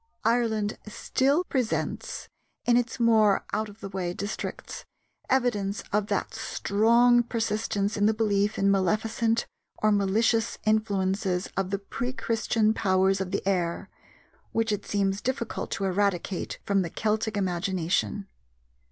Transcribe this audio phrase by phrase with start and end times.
[0.25, 2.27] Ireland still presents,
[2.65, 4.83] in its more out of the way districts,
[5.29, 9.45] evidence of that strong persistence in the belief in maleficent
[9.77, 13.91] or malicious influences of the pre Christian powers of the air,
[14.53, 18.27] which it seems difficult to eradicate from the Celtic imagination.